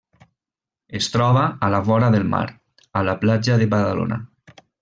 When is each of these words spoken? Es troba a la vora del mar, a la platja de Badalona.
Es 0.99 1.09
troba 1.15 1.43
a 1.69 1.69
la 1.75 1.83
vora 1.89 2.09
del 2.17 2.27
mar, 2.33 2.43
a 3.03 3.07
la 3.11 3.17
platja 3.25 3.63
de 3.65 3.73
Badalona. 3.79 4.23